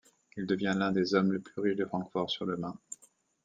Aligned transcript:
Il 0.35 0.47
devient 0.47 0.73
l'un 0.75 0.91
des 0.91 1.13
hommes 1.13 1.31
les 1.31 1.37
plus 1.37 1.61
riches 1.61 1.75
de 1.75 1.85
Francfort-sur-le-Main. 1.85 2.75